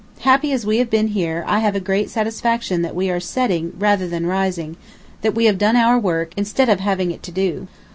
[0.21, 3.73] Happy as we have been here, I have a great satisfaction that we are setting
[3.77, 4.75] rather than rising;
[5.21, 7.67] that we have done our work, instead of having it to do.